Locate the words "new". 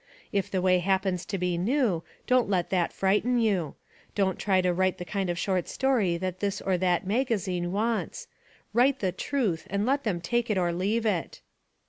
1.59-2.03